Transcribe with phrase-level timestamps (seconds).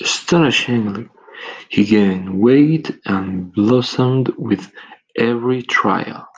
[0.00, 1.08] Astonishingly,
[1.68, 4.72] he gained weight and blossomed with
[5.18, 6.28] every trial.